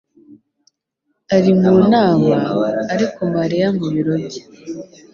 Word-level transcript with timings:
ari 1.35 1.51
mu 1.59 1.73
nama, 1.93 2.37
ariko 2.93 3.19
Mariya 3.35 3.67
mu 3.77 3.85
biro 3.93 4.13
bye. 4.25 4.41